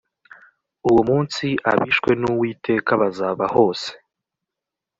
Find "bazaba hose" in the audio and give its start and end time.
3.01-3.89